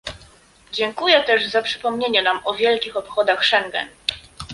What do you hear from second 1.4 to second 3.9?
za przypomnienie nam o wielkich obchodach Schengen